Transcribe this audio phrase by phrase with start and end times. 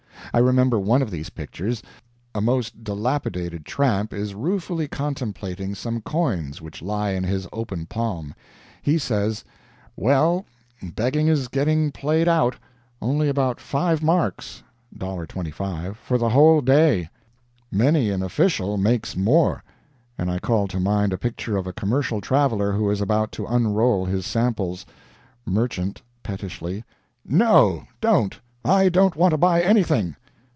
[0.33, 1.83] I remember one of these pictures:
[2.33, 8.33] A most dilapidated tramp is ruefully contemplating some coins which lie in his open palm.
[8.81, 9.43] He says:
[9.97, 10.45] "Well,
[10.81, 12.55] begging is getting played out.
[13.01, 14.63] Only about five marks
[14.97, 17.09] ($1.25) for the whole day;
[17.69, 19.65] many an official makes more!"
[20.17, 23.47] And I call to mind a picture of a commercial traveler who is about to
[23.47, 24.85] unroll his samples:
[25.45, 26.85] MERCHANT (pettishly).
[27.27, 28.39] NO, don't.
[28.63, 30.15] I don't want to buy anything!